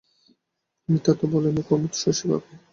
[0.89, 2.51] মিথ্যা তো বলে নাই কুমুদ, শশী ভাবে।